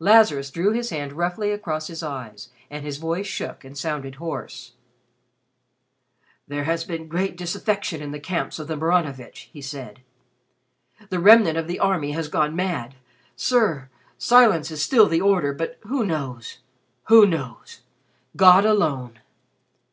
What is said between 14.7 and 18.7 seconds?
is still the order, but who knows who knows? God